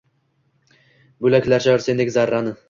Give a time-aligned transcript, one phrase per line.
[1.27, 2.57] Бўлаклашар сендек заррани